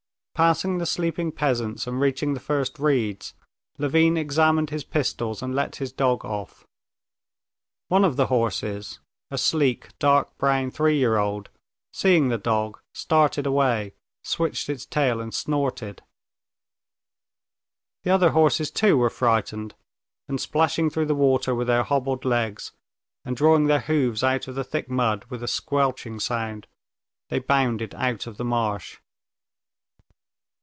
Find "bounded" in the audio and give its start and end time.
27.37-27.93